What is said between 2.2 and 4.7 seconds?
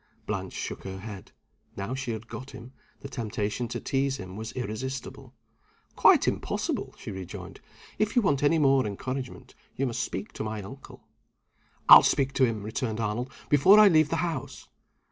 got him, the temptation to tease him was